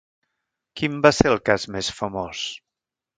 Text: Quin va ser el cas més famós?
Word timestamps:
Quin 0.79 0.95
va 1.05 1.11
ser 1.17 1.27
el 1.31 1.37
cas 1.49 1.65
més 1.75 1.91
famós? 1.99 2.41